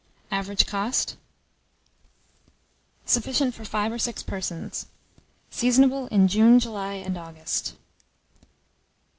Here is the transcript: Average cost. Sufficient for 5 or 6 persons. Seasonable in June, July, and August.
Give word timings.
Average 0.31 0.65
cost. 0.65 1.15
Sufficient 3.05 3.53
for 3.53 3.63
5 3.63 3.91
or 3.91 3.99
6 3.99 4.23
persons. 4.23 4.87
Seasonable 5.51 6.07
in 6.07 6.27
June, 6.27 6.57
July, 6.59 6.93
and 6.95 7.15
August. 7.19 7.75